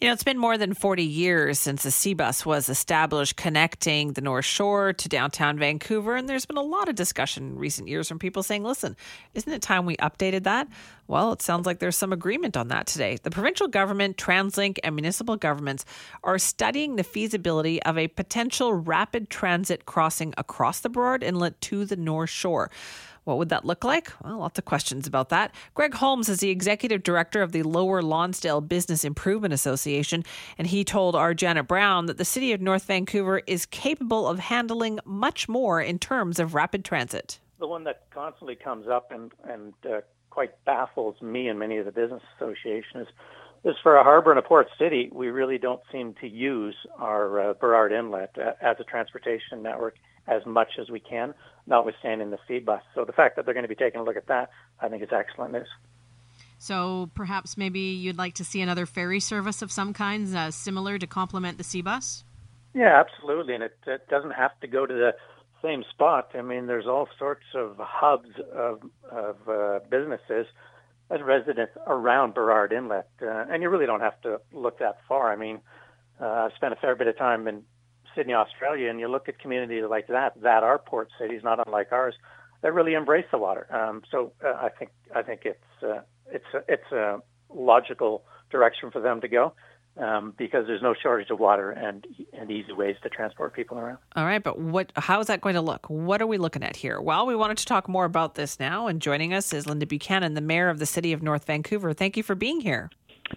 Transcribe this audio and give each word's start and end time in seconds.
You 0.00 0.08
know, 0.08 0.14
it's 0.14 0.24
been 0.24 0.38
more 0.38 0.56
than 0.56 0.72
40 0.72 1.02
years 1.04 1.58
since 1.58 1.82
the 1.82 1.90
SeaBus 1.90 2.46
was 2.46 2.70
established 2.70 3.36
connecting 3.36 4.14
the 4.14 4.22
North 4.22 4.46
Shore 4.46 4.94
to 4.94 5.08
downtown 5.10 5.58
Vancouver. 5.58 6.16
And 6.16 6.26
there's 6.26 6.46
been 6.46 6.56
a 6.56 6.62
lot 6.62 6.88
of 6.88 6.94
discussion 6.94 7.50
in 7.50 7.58
recent 7.58 7.86
years 7.86 8.08
from 8.08 8.18
people 8.18 8.42
saying, 8.42 8.64
listen, 8.64 8.96
isn't 9.34 9.52
it 9.52 9.60
time 9.60 9.84
we 9.84 9.98
updated 9.98 10.44
that? 10.44 10.68
Well, 11.06 11.32
it 11.32 11.42
sounds 11.42 11.66
like 11.66 11.80
there's 11.80 11.98
some 11.98 12.14
agreement 12.14 12.56
on 12.56 12.68
that 12.68 12.86
today. 12.86 13.18
The 13.22 13.30
provincial 13.30 13.68
government, 13.68 14.16
TransLink, 14.16 14.78
and 14.82 14.94
municipal 14.94 15.36
governments 15.36 15.84
are 16.24 16.38
studying 16.38 16.96
the 16.96 17.04
feasibility 17.04 17.82
of 17.82 17.98
a 17.98 18.08
potential 18.08 18.72
rapid 18.72 19.28
transit 19.28 19.84
crossing 19.84 20.32
across 20.38 20.80
the 20.80 20.88
Burrard 20.88 21.22
Inlet 21.22 21.60
to 21.60 21.84
the 21.84 21.96
North 21.96 22.30
Shore. 22.30 22.70
What 23.30 23.38
would 23.38 23.48
that 23.50 23.64
look 23.64 23.84
like? 23.84 24.12
Well, 24.24 24.38
lots 24.38 24.58
of 24.58 24.64
questions 24.64 25.06
about 25.06 25.28
that. 25.28 25.54
Greg 25.74 25.94
Holmes 25.94 26.28
is 26.28 26.40
the 26.40 26.50
executive 26.50 27.04
director 27.04 27.42
of 27.42 27.52
the 27.52 27.62
Lower 27.62 28.02
Lonsdale 28.02 28.60
Business 28.60 29.04
Improvement 29.04 29.54
Association, 29.54 30.24
and 30.58 30.66
he 30.66 30.82
told 30.82 31.14
our 31.14 31.32
Janet 31.32 31.68
Brown 31.68 32.06
that 32.06 32.18
the 32.18 32.24
city 32.24 32.52
of 32.52 32.60
North 32.60 32.86
Vancouver 32.86 33.40
is 33.46 33.66
capable 33.66 34.26
of 34.26 34.40
handling 34.40 34.98
much 35.04 35.48
more 35.48 35.80
in 35.80 36.00
terms 36.00 36.40
of 36.40 36.54
rapid 36.54 36.84
transit. 36.84 37.38
The 37.60 37.68
one 37.68 37.84
that 37.84 38.02
constantly 38.10 38.56
comes 38.56 38.88
up 38.88 39.12
and, 39.12 39.30
and 39.48 39.74
uh, 39.88 40.00
quite 40.30 40.50
baffles 40.64 41.22
me 41.22 41.46
and 41.46 41.56
many 41.56 41.76
of 41.76 41.84
the 41.84 41.92
business 41.92 42.22
associations 42.36 43.06
is 43.62 43.76
for 43.80 43.94
a 43.94 44.02
harbor 44.02 44.30
and 44.30 44.40
a 44.40 44.42
port 44.42 44.66
city, 44.76 45.08
we 45.12 45.28
really 45.28 45.58
don't 45.58 45.82
seem 45.92 46.14
to 46.20 46.26
use 46.26 46.74
our 46.98 47.50
uh, 47.50 47.54
Burrard 47.54 47.92
Inlet 47.92 48.36
uh, 48.36 48.54
as 48.60 48.76
a 48.80 48.84
transportation 48.84 49.62
network 49.62 49.94
as 50.30 50.46
much 50.46 50.78
as 50.80 50.88
we 50.88 51.00
can, 51.00 51.34
notwithstanding 51.66 52.30
the 52.30 52.38
SeaBus. 52.48 52.80
So 52.94 53.04
the 53.04 53.12
fact 53.12 53.36
that 53.36 53.44
they're 53.44 53.54
going 53.54 53.64
to 53.64 53.68
be 53.68 53.74
taking 53.74 54.00
a 54.00 54.04
look 54.04 54.16
at 54.16 54.28
that, 54.28 54.50
I 54.80 54.88
think 54.88 55.02
is 55.02 55.08
excellent 55.12 55.52
news. 55.52 55.68
So 56.58 57.10
perhaps 57.14 57.56
maybe 57.56 57.80
you'd 57.80 58.18
like 58.18 58.34
to 58.34 58.44
see 58.44 58.60
another 58.60 58.86
ferry 58.86 59.20
service 59.20 59.62
of 59.62 59.72
some 59.72 59.92
kinds, 59.92 60.34
uh, 60.34 60.50
similar 60.50 60.98
to 60.98 61.06
complement 61.06 61.58
the 61.58 61.64
sea 61.64 61.82
bus. 61.82 62.22
Yeah, 62.74 63.00
absolutely. 63.00 63.54
And 63.54 63.64
it, 63.64 63.76
it 63.86 64.08
doesn't 64.08 64.32
have 64.32 64.58
to 64.60 64.68
go 64.68 64.86
to 64.86 64.94
the 64.94 65.14
same 65.62 65.84
spot. 65.90 66.30
I 66.34 66.42
mean, 66.42 66.66
there's 66.66 66.86
all 66.86 67.08
sorts 67.18 67.44
of 67.54 67.76
hubs 67.78 68.28
of, 68.54 68.82
of 69.10 69.36
uh, 69.48 69.80
businesses 69.90 70.46
as 71.10 71.20
residents 71.22 71.72
around 71.86 72.34
Burrard 72.34 72.72
Inlet. 72.72 73.08
Uh, 73.20 73.46
and 73.50 73.62
you 73.62 73.68
really 73.68 73.86
don't 73.86 74.00
have 74.00 74.20
to 74.22 74.40
look 74.52 74.78
that 74.78 74.98
far. 75.08 75.32
I 75.32 75.36
mean, 75.36 75.60
uh, 76.20 76.26
I've 76.26 76.52
spent 76.56 76.72
a 76.72 76.76
fair 76.76 76.94
bit 76.94 77.08
of 77.08 77.16
time 77.16 77.48
in 77.48 77.62
Sydney, 78.14 78.34
Australia, 78.34 78.90
and 78.90 79.00
you 79.00 79.08
look 79.08 79.28
at 79.28 79.38
communities 79.38 79.84
like 79.88 80.08
that, 80.08 80.40
that 80.42 80.62
are 80.62 80.78
port 80.78 81.08
cities, 81.20 81.42
not 81.42 81.64
unlike 81.66 81.92
ours, 81.92 82.14
that 82.62 82.74
really 82.74 82.94
embrace 82.94 83.26
the 83.30 83.38
water. 83.38 83.66
Um, 83.74 84.02
so 84.10 84.32
uh, 84.44 84.48
I 84.48 84.68
think 84.68 84.90
I 85.14 85.22
think 85.22 85.42
it's 85.44 85.82
uh, 85.82 86.00
it's 86.30 86.44
a, 86.54 86.58
it's 86.68 86.92
a 86.92 87.20
logical 87.48 88.24
direction 88.50 88.90
for 88.90 89.00
them 89.00 89.20
to 89.20 89.28
go. 89.28 89.54
Um, 89.96 90.34
because 90.38 90.68
there's 90.68 90.80
no 90.80 90.94
shortage 90.94 91.30
of 91.30 91.40
water 91.40 91.72
and 91.72 92.06
and 92.32 92.48
easy 92.50 92.72
ways 92.72 92.94
to 93.02 93.08
transport 93.08 93.54
people 93.54 93.76
around. 93.76 93.98
All 94.14 94.24
right, 94.24 94.42
but 94.42 94.58
what? 94.58 94.92
How 94.94 95.18
is 95.20 95.26
that 95.26 95.40
going 95.40 95.56
to 95.56 95.60
look? 95.60 95.90
What 95.90 96.22
are 96.22 96.28
we 96.28 96.38
looking 96.38 96.62
at 96.62 96.76
here? 96.76 97.00
Well, 97.00 97.26
we 97.26 97.34
wanted 97.34 97.58
to 97.58 97.66
talk 97.66 97.88
more 97.88 98.04
about 98.04 98.36
this 98.36 98.60
now, 98.60 98.86
and 98.86 99.02
joining 99.02 99.34
us 99.34 99.52
is 99.52 99.66
Linda 99.66 99.86
Buchanan, 99.86 100.34
the 100.34 100.40
mayor 100.40 100.68
of 100.68 100.78
the 100.78 100.86
city 100.86 101.12
of 101.12 101.22
North 101.22 101.44
Vancouver. 101.44 101.92
Thank 101.92 102.16
you 102.16 102.22
for 102.22 102.36
being 102.36 102.60
here. 102.60 102.88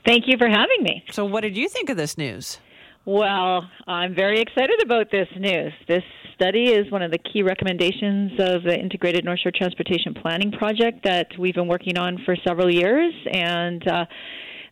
Thank 0.05 0.27
you 0.27 0.37
for 0.37 0.47
having 0.47 0.83
me. 0.83 1.03
So, 1.11 1.25
what 1.25 1.41
did 1.41 1.57
you 1.57 1.67
think 1.67 1.89
of 1.89 1.97
this 1.97 2.19
news? 2.19 2.59
Well, 3.05 3.69
I'm 3.85 4.15
very 4.15 4.39
excited 4.39 4.81
about 4.81 5.11
this 5.11 5.27
news. 5.37 5.73
This 5.89 6.03
study 6.35 6.69
is 6.71 6.89
one 6.89 7.01
of 7.01 7.11
the 7.11 7.17
key 7.17 7.43
recommendations 7.43 8.31
of 8.39 8.63
the 8.63 8.79
Integrated 8.79 9.25
North 9.25 9.41
Shore 9.41 9.51
Transportation 9.53 10.13
Planning 10.13 10.53
Project 10.53 11.03
that 11.03 11.27
we've 11.37 11.53
been 11.53 11.67
working 11.67 11.97
on 11.97 12.17
for 12.23 12.37
several 12.47 12.71
years, 12.71 13.13
and 13.29 13.85
uh, 13.89 14.05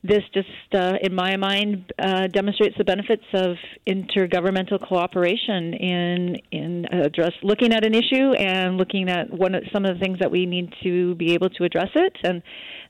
this 0.03 0.23
just, 0.33 0.47
uh, 0.73 0.94
in 1.01 1.13
my 1.13 1.35
mind, 1.35 1.91
uh, 2.00 2.28
demonstrates 2.28 2.75
the 2.78 2.85
benefits 2.85 3.25
of 3.33 3.57
intergovernmental 3.85 4.79
cooperation 4.88 5.73
in 5.73 6.38
in 6.51 6.85
address 6.85 7.33
looking 7.44 7.73
at 7.73 7.85
an 7.85 7.94
issue 7.94 8.31
and 8.33 8.77
looking 8.77 9.09
at 9.09 9.29
one 9.29 9.56
some 9.73 9.85
of 9.85 9.94
the 9.94 10.00
things 10.00 10.17
that 10.19 10.31
we 10.31 10.45
need 10.45 10.73
to 10.83 11.16
be 11.16 11.33
able 11.33 11.50
to 11.50 11.66
address 11.66 11.89
it. 11.95 12.17
And 12.23 12.41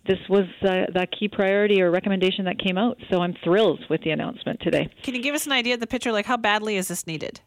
this 0.07 0.19
was 0.29 0.45
uh, 0.63 0.85
that 0.93 1.09
key 1.17 1.27
priority 1.27 1.81
or 1.81 1.91
recommendation 1.91 2.45
that 2.45 2.57
came 2.59 2.77
out. 2.77 2.97
So 3.11 3.21
I'm 3.21 3.35
thrilled 3.43 3.81
with 3.89 4.01
the 4.01 4.11
announcement 4.11 4.59
today. 4.61 4.89
Can 5.03 5.15
you 5.15 5.21
give 5.21 5.35
us 5.35 5.45
an 5.45 5.51
idea 5.51 5.75
of 5.75 5.79
the 5.79 5.87
picture? 5.87 6.11
Like, 6.11 6.25
how 6.25 6.37
badly 6.37 6.77
is 6.77 6.87
this 6.87 7.05
needed? 7.05 7.41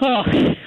Oh, 0.00 0.22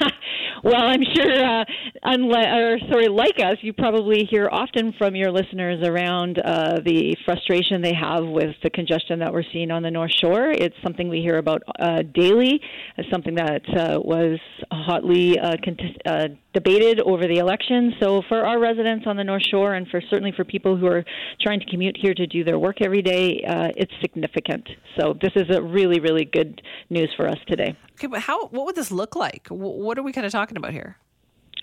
well, 0.64 0.76
I'm 0.76 1.04
sure, 1.16 1.46
uh, 1.46 1.66
unlike, 2.04 2.48
or 2.48 2.80
sorry, 2.90 3.08
like 3.08 3.38
us, 3.40 3.58
you 3.62 3.74
probably 3.74 4.26
hear 4.30 4.50
often 4.52 4.94
from 4.98 5.16
your 5.16 5.32
listeners 5.32 5.86
around 5.88 6.40
uh, 6.40 6.80
the 6.84 7.16
frustration 7.26 7.82
they 7.82 7.94
have 7.94 8.26
with 8.26 8.56
the 8.64 8.72
congestion 8.72 9.20
that 9.20 9.32
we're 9.32 9.44
seeing 9.54 9.70
on 9.70 9.84
the 9.84 9.92
North 9.92 10.14
Shore. 10.20 10.50
It's 10.50 10.76
something 10.84 11.10
we 11.10 11.22
hear 11.22 11.38
about 11.38 11.62
uh, 11.80 12.02
daily. 12.14 12.60
It's 12.98 13.10
something 13.12 13.36
that 13.36 13.62
uh, 13.70 14.00
was 14.00 14.40
hotly 14.72 15.38
uh, 15.38 15.58
cont- 15.64 16.02
uh, 16.08 16.28
debated 16.54 17.00
over 17.02 17.28
the 17.28 17.38
election. 17.38 17.94
So, 18.00 18.22
for 18.28 18.46
our 18.46 18.60
residents 18.60 19.06
on 19.08 19.18
the 19.18 19.24
North 19.24 19.44
Shore, 19.50 19.74
and 19.74 19.88
for 19.88 20.02
certainly 20.10 20.34
for 20.36 20.44
people 20.44 20.78
who 20.78 20.88
are 20.88 21.04
trying 21.42 21.60
to 21.60 21.66
commute 21.68 21.98
here 22.00 22.14
to 22.14 22.28
do 22.28 22.44
their 22.44 22.60
work 22.60 22.82
every 22.82 23.02
day, 23.02 23.44
uh, 23.48 23.70
it's 23.76 23.92
significant. 24.02 24.68
So, 25.00 25.16
this 25.22 25.32
is 25.36 25.56
a 25.56 25.62
really, 25.62 26.00
really 26.00 26.26
good 26.26 26.62
news 26.90 27.12
for 27.16 27.28
us 27.28 27.38
today. 27.48 27.76
Okay, 27.94 28.08
but 28.08 28.22
how? 28.22 28.48
What 28.48 28.66
would 28.66 28.76
this 28.76 28.92
look 28.92 29.16
like? 29.16 29.48
What 29.50 29.98
are 29.98 30.04
we 30.04 30.12
kind 30.12 30.26
of 30.26 30.32
talking 30.32 30.58
about 30.58 30.72
here? 30.72 30.98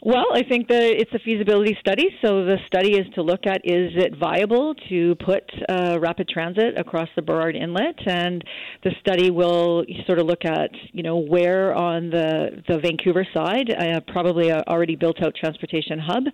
Well, 0.02 0.26
I 0.32 0.42
think 0.42 0.68
that 0.68 0.82
it's 0.82 1.12
a 1.14 1.18
feasibility 1.18 1.76
study. 1.80 2.08
So 2.22 2.44
the 2.44 2.58
study 2.66 2.96
is 2.98 3.06
to 3.14 3.22
look 3.22 3.46
at 3.46 3.62
is 3.64 3.92
it 3.96 4.16
viable 4.18 4.74
to 4.88 5.14
put 5.16 5.42
uh, 5.68 5.98
rapid 5.98 6.28
transit 6.28 6.78
across 6.78 7.08
the 7.16 7.22
Burrard 7.22 7.56
Inlet, 7.56 7.96
and 8.06 8.44
the 8.84 8.90
study 9.00 9.30
will 9.30 9.84
sort 10.06 10.18
of 10.18 10.26
look 10.26 10.44
at 10.44 10.70
you 10.92 11.02
know 11.02 11.16
where 11.16 11.74
on 11.74 12.10
the 12.10 12.62
the 12.68 12.78
Vancouver 12.78 13.26
side, 13.34 13.70
uh, 13.70 14.00
probably 14.06 14.50
a 14.50 14.62
already 14.68 14.96
built 14.96 15.22
out 15.22 15.34
transportation 15.34 15.98
hub, 15.98 16.24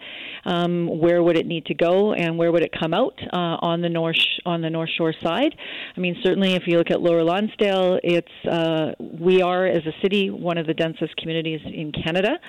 um, 0.45 0.99
where 0.99 1.23
would 1.23 1.39
it 1.39 1.47
need 1.47 1.65
to 1.67 1.75
go, 1.75 2.15
and 2.15 2.37
where 2.37 2.51
would 2.51 2.63
it 2.63 2.73
come 2.79 2.93
out 2.93 3.15
uh, 3.33 3.57
on 3.63 3.81
the 3.81 3.89
north 3.89 4.17
on 4.45 4.61
the 4.61 4.71
North 4.71 4.91
Shore 4.99 5.15
side. 5.23 5.55
I 5.97 6.01
mean, 6.01 6.17
certainly 6.23 6.55
if 6.55 6.65
you 6.67 6.79
look 6.79 6.91
at 6.91 7.01
Lower 7.01 7.23
Lonsdale, 7.23 8.01
it's 8.03 8.29
uh, 8.51 8.93
we 9.01 9.41
are 9.41 9.67
as 9.67 9.87
a 9.87 9.93
city 10.03 10.31
one 10.31 10.59
of 10.59 10.67
the 10.67 10.75
densest 10.75 11.17
communities 11.17 11.61
in 11.65 11.93
Canada. 11.93 12.41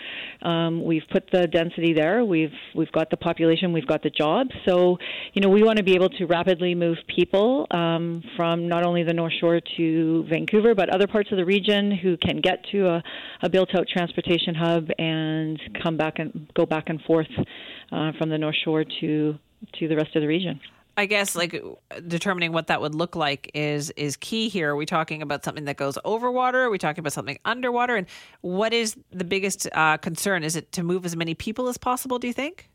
Um, 0.42 0.84
we've 0.84 1.03
put 1.12 1.30
the 1.32 1.48
density 1.48 1.94
there. 1.94 2.24
We've 2.24 2.54
we've 2.76 2.92
got 2.92 3.10
the 3.10 3.18
population. 3.18 3.74
We've 3.74 3.88
got 3.88 4.04
the 4.04 4.10
jobs. 4.10 4.52
So, 4.66 4.98
you 5.34 5.42
know, 5.42 5.50
we 5.50 5.64
want 5.64 5.78
to 5.78 5.84
be 5.84 5.96
able 5.96 6.10
to 6.10 6.26
rapidly 6.26 6.76
move 6.76 6.98
people 7.08 7.68
um, 7.72 8.24
from 8.36 8.68
not 8.68 8.86
only 8.86 9.04
the 9.04 9.14
North 9.14 9.34
Shore 9.40 9.60
to 9.78 10.26
Vancouver, 10.30 10.76
but 10.76 10.90
other 10.90 11.08
parts 11.08 11.32
of 11.32 11.38
the 11.38 11.46
region 11.46 11.92
who 11.92 12.18
can 12.18 12.42
get 12.42 12.64
to 12.72 12.88
a, 12.88 13.04
a 13.42 13.50
built-out 13.50 13.88
transportation 13.88 14.56
hub 14.56 14.90
and 15.00 15.60
come 15.82 15.98
back 15.98 16.20
and 16.20 16.50
go 16.54 16.66
back 16.66 16.90
and 16.90 17.02
forth 17.02 17.28
uh, 17.92 18.12
from 18.18 18.30
the 18.30 18.38
North 18.38 18.56
Shore 18.64 18.84
to 19.02 19.38
to 19.80 19.88
the 19.88 19.96
rest 19.96 20.16
of 20.16 20.22
the 20.22 20.28
region. 20.28 20.60
I 20.96 21.08
guess 21.08 21.36
like 21.36 21.60
determining 22.08 22.52
what 22.52 22.68
that 22.68 22.80
would 22.80 22.94
look 22.94 23.16
like 23.16 23.50
is 23.54 23.90
is 23.92 24.16
key 24.18 24.48
here. 24.48 24.72
Are 24.72 24.76
we 24.76 24.86
talking 24.86 25.22
about 25.22 25.44
something 25.44 25.66
that 25.66 25.78
goes 25.78 25.98
over 26.06 26.32
water? 26.32 26.62
Are 26.62 26.70
we 26.70 26.78
talking 26.78 27.00
about 27.00 27.14
something 27.14 27.40
underwater? 27.46 27.96
And 27.96 28.08
what 28.42 28.74
is 28.74 28.96
the 29.12 29.24
biggest 29.24 29.68
uh, 29.74 29.98
concern? 29.98 30.44
Is 30.44 30.56
it 30.56 30.72
to 30.74 30.84
move 30.84 31.06
as 31.06 31.16
many 31.16 31.34
people 31.34 31.68
as 31.68 31.78
possible? 31.78 32.20
Do 32.20 32.28
you 32.28 32.34
think? 32.34 32.70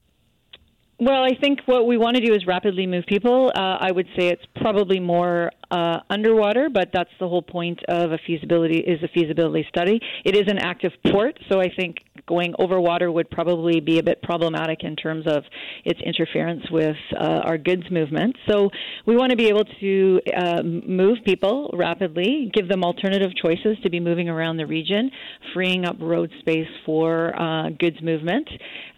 Well, 1.00 1.22
I 1.22 1.36
think 1.40 1.60
what 1.66 1.86
we 1.86 1.96
want 1.96 2.16
to 2.16 2.26
do 2.26 2.34
is 2.34 2.44
rapidly 2.44 2.84
move 2.84 3.04
people. 3.06 3.52
Uh, 3.54 3.76
I 3.78 3.92
would 3.92 4.08
say 4.18 4.28
it's 4.28 4.42
probably 4.56 4.98
more 4.98 5.52
uh, 5.70 6.00
underwater, 6.10 6.68
but 6.68 6.90
that's 6.92 7.10
the 7.20 7.28
whole 7.28 7.42
point 7.42 7.78
of 7.86 8.10
a 8.10 8.18
feasibility 8.26 8.78
is 8.78 9.00
a 9.04 9.08
feasibility 9.08 9.64
study. 9.68 10.00
It 10.24 10.34
is 10.34 10.48
an 10.48 10.58
active 10.58 10.90
port, 11.06 11.38
so 11.48 11.60
I 11.60 11.72
think 11.72 11.98
going 12.28 12.54
over 12.59 12.80
water 12.80 13.10
would 13.10 13.30
probably 13.30 13.80
be 13.80 13.98
a 13.98 14.03
bit 14.03 14.22
problematic 14.22 14.84
in 14.84 14.95
terms 14.95 15.27
of 15.27 15.42
its 15.84 16.01
interference 16.04 16.63
with 16.71 16.97
uh, 17.19 17.41
our 17.48 17.59
goods 17.59 17.91
movement. 17.91 18.36
So 18.48 18.71
we 19.07 19.16
want 19.16 19.30
to 19.30 19.36
be 19.36 19.48
able 19.48 19.65
to 19.80 20.21
uh, 20.36 20.63
move 20.63 21.19
people 21.25 21.71
rapidly, 21.72 22.51
give 22.54 22.69
them 22.69 22.84
alternative 22.84 23.33
choices 23.42 23.77
to 23.83 23.91
be 23.91 24.01
moving 24.01 24.28
around 24.28 24.59
the 24.59 24.66
region, 24.66 25.10
freeing 25.54 25.84
up 25.84 25.97
road 26.01 26.30
space 26.41 26.69
for 26.84 27.34
uh, 27.41 27.71
goods 27.71 28.01
movement, 28.03 28.48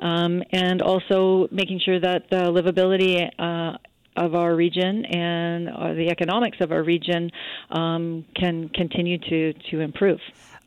um, 0.00 0.42
and 0.52 0.82
also 0.82 1.48
making 1.50 1.80
sure 1.84 2.00
that 2.00 2.24
the 2.30 2.50
livability 2.50 3.28
uh, 3.38 3.78
of 4.16 4.34
our 4.34 4.54
region 4.54 5.04
and 5.06 5.68
uh, 5.68 5.94
the 5.94 6.08
economics 6.10 6.58
of 6.60 6.72
our 6.72 6.82
region 6.82 7.30
um, 7.70 8.24
can 8.34 8.68
continue 8.70 9.18
to, 9.18 9.52
to 9.70 9.80
improve. 9.80 10.18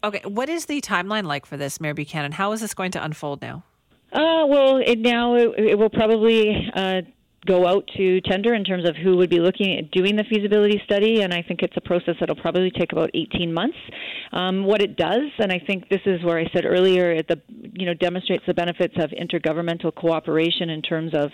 Okay, 0.03 0.21
what 0.25 0.50
is 0.50 0.65
the 0.65 0.81
timeline 0.81 1.23
like 1.23 1.45
for 1.45 1.55
this, 1.55 1.79
Mayor 1.79 1.94
Buchanan? 1.94 2.33
How 2.33 2.51
is 2.51 2.59
this 2.59 2.73
going 2.73 2.91
to 2.91 3.03
unfold 3.03 3.41
now? 3.41 3.63
Uh, 4.11 4.45
well, 4.45 4.77
it, 4.77 5.00
now 5.00 5.35
it, 5.35 5.57
it 5.57 5.79
will 5.79 5.89
probably 5.89 6.69
uh, 6.73 7.03
go 7.45 7.68
out 7.68 7.88
to 7.98 8.22
tender 8.22 8.54
in 8.54 8.63
terms 8.63 8.88
of 8.88 8.95
who 8.95 9.18
would 9.18 9.30
be 9.30 9.40
looking 9.40 9.78
at 9.78 9.92
doing 9.92 10.16
the 10.16 10.24
feasibility 10.24 10.81
study, 10.86 11.22
and 11.22 11.34
I 11.34 11.42
think 11.42 11.62
it's 11.62 11.75
a 11.78 11.81
process 11.81 12.16
that'll 12.19 12.36
probably 12.36 12.72
take 12.72 12.92
about 12.92 13.10
18 13.13 13.54
months. 13.54 13.78
Um, 14.31 14.63
what 14.63 14.81
it 14.81 14.95
does, 14.95 15.30
and 15.40 15.51
I 15.51 15.60
think 15.66 15.90
this 15.90 16.01
is 16.06 16.24
where 16.24 16.40
I 16.40 16.45
said 16.54 16.66
earlier, 16.66 17.12
it 17.12 17.28
the 17.28 17.42
you 17.74 17.86
know 17.86 17.94
demonstrates 17.94 18.44
the 18.48 18.54
benefits 18.54 18.95
of 18.98 19.12
intergovernmental 19.12 19.94
cooperation 19.95 20.69
in 20.69 20.81
terms 20.81 21.12
of 21.13 21.31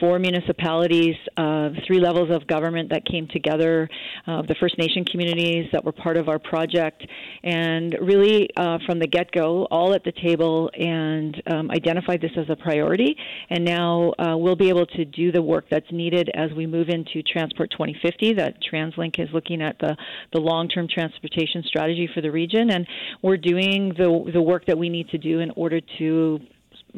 four 0.00 0.18
municipalities, 0.18 1.14
uh, 1.36 1.70
three 1.86 2.00
levels 2.00 2.30
of 2.30 2.46
government 2.46 2.90
that 2.90 3.04
came 3.04 3.28
together, 3.28 3.88
uh, 4.26 4.42
the 4.42 4.54
First 4.60 4.78
Nation 4.78 5.04
communities 5.04 5.66
that 5.72 5.84
were 5.84 5.92
part 5.92 6.16
of 6.16 6.28
our 6.28 6.38
project, 6.38 7.06
and 7.42 7.96
really 8.00 8.48
uh, 8.56 8.78
from 8.86 8.98
the 8.98 9.06
get-go, 9.06 9.66
all 9.70 9.94
at 9.94 10.04
the 10.04 10.12
table, 10.12 10.70
and 10.78 11.40
um, 11.50 11.70
identified 11.70 12.20
this 12.20 12.32
as 12.36 12.46
a 12.48 12.56
priority. 12.56 13.16
And 13.50 13.64
now 13.64 14.12
uh, 14.18 14.36
we'll 14.36 14.56
be 14.56 14.68
able 14.68 14.86
to 14.86 15.04
do 15.04 15.32
the 15.32 15.43
work 15.44 15.66
that's 15.70 15.90
needed 15.90 16.30
as 16.34 16.50
we 16.52 16.66
move 16.66 16.88
into 16.88 17.22
Transport 17.22 17.70
2050. 17.70 18.34
That 18.34 18.56
TransLink 18.62 19.18
is 19.18 19.28
looking 19.32 19.62
at 19.62 19.78
the 19.78 19.96
the 20.32 20.40
long-term 20.40 20.88
transportation 20.88 21.62
strategy 21.66 22.08
for 22.12 22.20
the 22.20 22.30
region, 22.30 22.70
and 22.70 22.86
we're 23.22 23.36
doing 23.36 23.94
the 23.96 24.30
the 24.32 24.42
work 24.42 24.66
that 24.66 24.78
we 24.78 24.88
need 24.88 25.08
to 25.10 25.18
do 25.18 25.40
in 25.40 25.50
order 25.50 25.80
to 25.98 26.40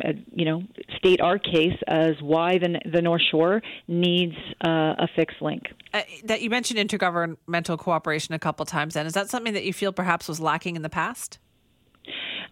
uh, 0.04 0.12
you 0.34 0.44
know, 0.44 0.62
state 0.98 1.20
our 1.22 1.38
case 1.38 1.76
as 1.86 2.16
why 2.20 2.58
the, 2.58 2.78
the 2.92 3.00
North 3.00 3.22
Shore 3.30 3.62
needs 3.88 4.34
uh, 4.62 4.94
a 4.98 5.08
fixed 5.16 5.40
link. 5.40 5.62
Uh, 5.94 6.02
that 6.24 6.42
you 6.42 6.50
mentioned 6.50 6.78
intergovernmental 6.78 7.78
cooperation 7.78 8.34
a 8.34 8.38
couple 8.38 8.66
times. 8.66 8.92
Then 8.92 9.06
is 9.06 9.14
that 9.14 9.30
something 9.30 9.54
that 9.54 9.64
you 9.64 9.72
feel 9.72 9.92
perhaps 9.92 10.28
was 10.28 10.38
lacking 10.38 10.76
in 10.76 10.82
the 10.82 10.90
past? 10.90 11.38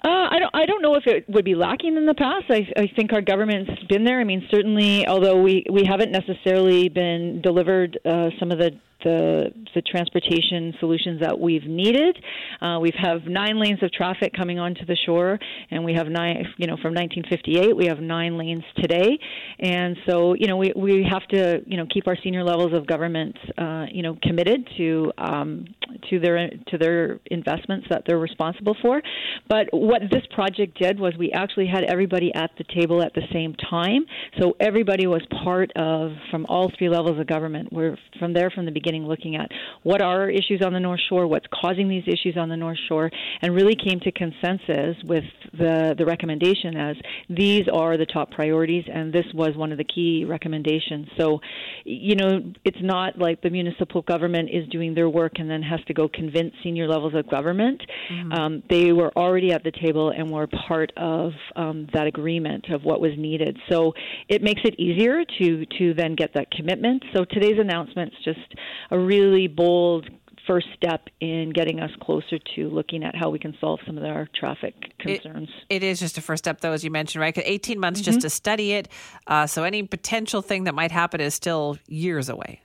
Uh, 0.05 0.29
I 0.31 0.39
don't. 0.39 0.55
I 0.55 0.67
don't 0.67 0.83
know 0.83 0.97
if 0.97 1.07
it 1.07 1.25
would 1.29 1.47
be 1.47 1.55
lacking 1.55 1.97
in 1.97 2.05
the 2.05 2.15
past. 2.15 2.45
I, 2.51 2.67
I 2.77 2.91
think 2.95 3.13
our 3.15 3.23
government's 3.23 3.71
been 3.89 4.05
there. 4.05 4.21
I 4.21 4.25
mean, 4.25 4.47
certainly, 4.51 5.07
although 5.07 5.41
we 5.41 5.65
we 5.73 5.85
haven't 5.85 6.13
necessarily 6.13 6.91
been 6.91 7.41
delivered 7.41 7.99
uh, 8.05 8.29
some 8.39 8.51
of 8.51 8.59
the 8.59 8.73
the 9.03 9.53
the 9.75 9.83
transportation 9.83 10.75
solutions 10.81 11.21
that 11.21 11.39
we've 11.39 11.65
needed. 11.65 12.19
Uh, 12.61 12.79
we 12.81 12.93
have 12.97 13.05
have 13.15 13.27
nine 13.27 13.61
lanes 13.61 13.83
of 13.83 13.93
traffic 13.93 14.33
coming 14.37 14.59
onto 14.59 14.85
the 14.87 14.97
shore, 15.07 15.39
and 15.71 15.85
we 15.85 15.95
have 15.95 16.09
nine. 16.09 16.45
You 16.57 16.67
know, 16.67 16.77
from 16.77 16.95
1958, 16.95 17.77
we 17.77 17.87
have 17.87 18.01
nine 18.01 18.37
lanes 18.37 18.65
today, 18.77 19.19
and 19.61 19.97
so 20.09 20.35
you 20.35 20.47
know 20.47 20.57
we 20.57 20.73
we 20.75 21.07
have 21.11 21.27
to 21.29 21.63
you 21.67 21.77
know 21.77 21.87
keep 21.93 22.07
our 22.07 22.17
senior 22.23 22.45
levels 22.45 22.73
of 22.73 22.87
government 22.87 23.37
uh, 23.59 23.87
you 23.91 24.03
know 24.03 24.17
committed 24.23 24.69
to 24.77 25.13
um, 25.19 25.67
to 26.11 26.21
their 26.21 26.49
to 26.69 26.79
their 26.79 27.21
investments 27.27 27.87
that 27.91 28.05
they're 28.07 28.19
responsible 28.19 28.77
for. 28.83 29.01
But 29.49 29.69
what 29.73 30.03
this 30.11 30.23
project 30.35 30.79
did 30.79 30.99
was 30.99 31.15
we 31.19 31.33
actually 31.33 31.67
had 31.67 31.85
everybody 31.85 32.33
at 32.35 32.51
the 32.59 32.65
table 32.79 33.03
at 33.03 33.15
the 33.15 33.23
same 33.33 33.55
time, 33.55 34.07
so 34.41 34.57
everybody 34.61 35.07
was 35.07 35.23
part 35.43 35.71
of 35.77 36.13
from 36.31 36.47
all 36.49 36.71
three 36.79 36.89
levels 36.89 37.19
of 37.19 37.27
government. 37.27 37.73
We're 37.73 37.97
from 38.19 38.33
there 38.33 38.51
from 38.51 38.65
the 38.65 38.73
beginning 38.73 39.07
looking 39.07 39.37
at 39.37 39.51
what 39.83 40.03
are 40.03 40.29
issues 40.31 40.63
on 40.65 40.73
the 40.73 40.81
North 40.81 41.01
Shore, 41.09 41.27
what's 41.27 41.47
causing 41.53 41.89
these 41.89 42.05
issues 42.07 42.37
on 42.37 42.49
the 42.49 42.57
North 42.57 42.79
Shore, 42.89 43.11
and 43.43 43.55
really 43.55 43.75
came 43.75 44.01
to 44.01 44.13
consensus 44.13 44.97
with 45.05 45.25
the, 45.53 45.95
the 45.97 46.05
recommendation 46.05 46.77
as 46.77 46.97
these 47.29 47.65
are 47.73 47.97
the 47.97 48.07
top 48.07 48.31
priorities, 48.31 48.85
and 48.93 49.13
this 49.13 49.27
was 49.35 49.57
one 49.57 49.73
of 49.73 49.79
the 49.79 49.85
key 49.85 50.25
recommendations. 50.25 51.09
So, 51.19 51.41
you 51.85 52.17
know, 52.17 52.53
it's 52.65 52.79
not 52.81 53.19
like 53.19 53.43
the 53.43 53.51
municipal 53.51 54.03
government 54.03 54.51
is 54.53 54.69
doing 54.69 54.95
their 54.95 55.09
work 55.09 55.35
and 55.37 55.51
then 55.51 55.63
has 55.63 55.81
to 55.87 55.94
go 55.95 56.09
convince 56.09 56.53
senior 56.63 56.89
levels 56.89 57.15
of 57.15 57.29
government. 57.29 57.81
Mm-hmm. 58.11 58.33
Um, 58.33 58.63
they 58.69 58.93
were 58.93 59.13
already 59.17 59.53
at 59.53 59.65
the 59.65 59.73
table 59.73 60.11
and 60.11 60.31
were 60.31 60.47
part 60.47 60.93
of 60.97 61.33
um, 61.57 61.87
that 61.93 62.07
agreement 62.07 62.67
of 62.71 62.85
what 62.85 63.01
was 63.01 63.13
needed. 63.17 63.59
So 63.71 63.93
it 64.29 64.43
makes 64.43 64.63
it 64.65 64.79
easier 64.79 65.25
to 65.39 65.67
to 65.79 65.95
then 65.95 66.15
get 66.15 66.35
that 66.35 66.51
commitment. 66.51 67.05
So 67.15 67.25
today's 67.25 67.59
announcement 67.59 68.13
is 68.13 68.25
just 68.25 68.55
a 68.91 68.99
really 68.99 69.47
bold 69.47 70.09
first 70.47 70.67
step 70.77 71.09
in 71.21 71.51
getting 71.51 71.81
us 71.81 71.91
closer 72.03 72.39
to 72.55 72.69
looking 72.69 73.05
at 73.05 73.15
how 73.15 73.31
we 73.31 73.39
can 73.39 73.57
solve 73.61 73.81
some 73.87 73.97
of 73.99 74.05
our 74.05 74.29
traffic 74.35 74.75
concerns. 74.99 75.49
it, 75.69 75.83
it 75.83 75.87
is 75.87 76.01
just 76.01 76.19
a 76.19 76.21
first 76.21 76.45
step, 76.45 76.61
though, 76.61 76.73
as 76.73 76.85
you 76.85 76.91
mentioned, 76.91 77.21
right? 77.21 77.37
18 77.37 77.79
months 77.79 78.01
mm-hmm. 78.01 78.05
just 78.05 78.21
to 78.21 78.31
study 78.31 78.73
it. 78.73 78.89
Uh, 79.27 79.47
so 79.47 79.65
any 79.65 79.83
potential 79.83 80.43
thing 80.43 80.65
that 80.65 80.75
might 80.75 80.91
happen 80.91 81.21
is 81.21 81.35
still 81.35 81.79
years 81.87 82.29
away. 82.29 82.61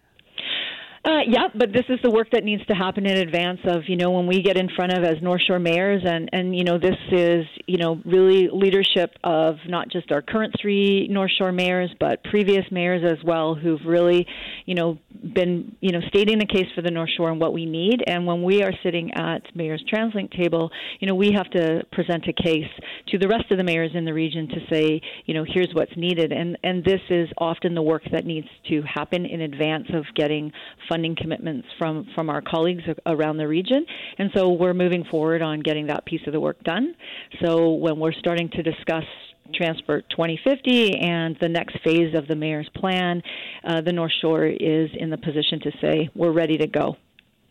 Uh, 1.05 1.21
yeah, 1.25 1.47
but 1.55 1.71
this 1.71 1.85
is 1.87 1.97
the 2.03 2.11
work 2.11 2.27
that 2.31 2.43
needs 2.43 2.65
to 2.65 2.73
happen 2.73 3.05
in 3.05 3.17
advance 3.17 3.59
of 3.65 3.83
you 3.87 3.95
know 3.95 4.11
when 4.11 4.27
we 4.27 4.41
get 4.41 4.57
in 4.57 4.67
front 4.75 4.91
of 4.91 5.03
as 5.03 5.21
North 5.21 5.41
Shore 5.47 5.59
mayors, 5.59 6.03
and 6.05 6.29
and 6.33 6.53
you 6.53 6.65
know 6.65 6.77
this 6.77 6.97
is 7.11 7.45
you 7.67 7.77
know 7.77 8.01
really 8.05 8.49
leadership 8.51 9.11
of 9.23 9.55
not 9.65 9.89
just 9.89 10.11
our 10.11 10.21
current 10.21 10.53
three 10.61 11.07
North 11.09 11.31
Shore 11.37 11.53
mayors, 11.53 11.89
but 12.01 12.21
previous 12.25 12.65
mayors 12.69 13.01
as 13.09 13.23
well, 13.23 13.55
who've 13.55 13.79
really 13.85 14.27
you 14.65 14.75
know 14.75 14.97
been 15.33 15.73
you 15.79 15.93
know 15.93 16.01
stating 16.09 16.37
the 16.37 16.45
case 16.45 16.67
for 16.75 16.81
the 16.81 16.91
North 16.91 17.09
Shore 17.15 17.31
and 17.31 17.39
what 17.39 17.53
we 17.53 17.65
need. 17.65 18.03
And 18.05 18.27
when 18.27 18.43
we 18.43 18.61
are 18.61 18.73
sitting 18.83 19.13
at 19.13 19.43
Mayor's 19.55 19.83
TransLink 19.91 20.35
table, 20.37 20.69
you 20.99 21.07
know 21.07 21.15
we 21.15 21.31
have 21.31 21.49
to 21.51 21.81
present 21.93 22.25
a 22.27 22.33
case 22.33 22.69
to 23.07 23.17
the 23.17 23.27
rest 23.29 23.49
of 23.51 23.57
the 23.57 23.63
mayors 23.63 23.91
in 23.93 24.03
the 24.03 24.13
region 24.13 24.49
to 24.49 24.59
say 24.69 25.01
you 25.25 25.33
know 25.33 25.45
here's 25.47 25.69
what's 25.73 25.95
needed, 25.95 26.33
and 26.33 26.57
and 26.61 26.83
this 26.83 27.01
is 27.09 27.29
often 27.37 27.73
the 27.73 27.81
work 27.81 28.03
that 28.11 28.25
needs 28.25 28.47
to 28.67 28.81
happen 28.81 29.25
in 29.25 29.39
advance 29.41 29.87
of 29.93 30.03
getting 30.13 30.51
funding 30.87 30.98
commitments 31.15 31.67
from, 31.77 32.07
from 32.15 32.29
our 32.29 32.41
colleagues 32.41 32.83
around 33.05 33.37
the 33.37 33.47
region. 33.47 33.85
And 34.17 34.31
so 34.35 34.51
we're 34.51 34.73
moving 34.73 35.03
forward 35.09 35.41
on 35.41 35.61
getting 35.61 35.87
that 35.87 36.05
piece 36.05 36.21
of 36.27 36.33
the 36.33 36.39
work 36.39 36.63
done. 36.63 36.95
So 37.43 37.73
when 37.73 37.99
we're 37.99 38.13
starting 38.13 38.49
to 38.49 38.63
discuss 38.63 39.03
Transport 39.53 40.05
2050 40.11 40.99
and 40.99 41.37
the 41.41 41.49
next 41.49 41.77
phase 41.83 42.13
of 42.15 42.27
the 42.27 42.35
mayor's 42.35 42.69
plan, 42.75 43.21
uh, 43.63 43.81
the 43.81 43.91
North 43.91 44.11
Shore 44.21 44.45
is 44.45 44.89
in 44.93 45.09
the 45.09 45.17
position 45.17 45.59
to 45.61 45.71
say, 45.81 46.09
we're 46.15 46.31
ready 46.31 46.57
to 46.57 46.67
go. 46.67 46.97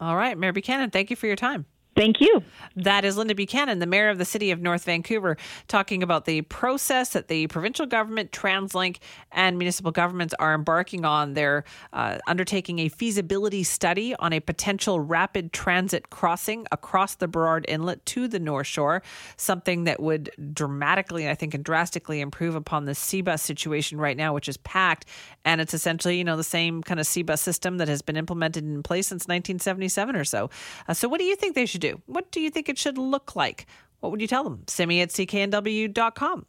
All 0.01 0.17
right, 0.17 0.39
Mayor 0.39 0.53
Buchanan, 0.53 0.91
thank 0.91 1.11
you 1.11 1.17
for 1.17 1.27
your 1.27 1.37
time. 1.37 1.67
Thank 1.99 2.21
you. 2.21 2.45
That 2.77 3.05
is 3.05 3.17
Linda 3.17 3.35
Buchanan, 3.35 3.81
the 3.81 3.87
mayor 3.87 4.09
of 4.09 4.19
the 4.19 4.25
city 4.25 4.53
of 4.53 4.61
North 4.61 4.85
Vancouver, 4.85 5.37
talking 5.67 6.05
about 6.05 6.27
the 6.27 6.43
process 6.43 7.09
that 7.11 7.27
the 7.27 7.49
provincial 7.49 7.87
government, 7.87 8.31
TransLink, 8.31 8.99
and 9.33 9.59
municipal 9.59 9.91
governments 9.91 10.33
are 10.39 10.55
embarking 10.55 11.05
on. 11.05 11.35
They're 11.35 11.65
uh, 11.93 12.19
undertaking 12.29 12.79
a 12.79 12.89
feasibility 12.89 13.65
study 13.65 14.15
on 14.15 14.33
a 14.33 14.39
potential 14.39 15.01
rapid 15.01 15.53
transit 15.53 16.09
crossing 16.11 16.69
across 16.71 17.17
the 17.17 17.27
Burrard 17.27 17.65
Inlet 17.67 18.07
to 18.07 18.29
the 18.29 18.39
North 18.39 18.69
Shore, 18.69 19.03
something 19.37 19.83
that 19.83 20.01
would 20.01 20.31
dramatically, 20.55 21.29
I 21.29 21.35
think, 21.35 21.53
and 21.53 21.65
drastically 21.65 22.21
improve 22.21 22.55
upon 22.55 22.85
the 22.85 22.93
SeaBus 22.93 23.41
situation 23.41 23.99
right 23.99 24.17
now, 24.17 24.33
which 24.33 24.49
is 24.49 24.57
packed. 24.59 25.07
And 25.45 25.61
it's 25.61 25.75
essentially, 25.75 26.17
you 26.17 26.23
know, 26.23 26.37
the 26.37 26.45
same 26.45 26.81
kind 26.81 27.01
of 27.01 27.07
SeaBus 27.07 27.41
system 27.41 27.79
that 27.79 27.89
has 27.89 28.03
been 28.03 28.17
implemented 28.17 28.63
in 28.63 28.85
place 28.85 29.09
since 29.09 29.23
1977 29.23 30.15
or 30.15 30.25
so. 30.25 30.49
Uh, 30.87 30.95
so, 30.95 31.09
what 31.09 31.19
do 31.19 31.25
you 31.25 31.35
think 31.35 31.57
they 31.57 31.67
should 31.67 31.88
do? 31.91 32.03
What 32.07 32.31
do 32.31 32.41
you 32.41 32.51
think 32.51 32.69
it 32.69 32.79
should 32.79 32.99
look 32.99 33.37
like? 33.37 33.67
What 34.01 34.11
would 34.13 34.21
you 34.21 34.29
tell 34.29 34.45
them? 34.45 34.63
Send 34.67 34.89
me 34.89 35.01
at 35.01 35.09
cknw.com. 35.11 36.47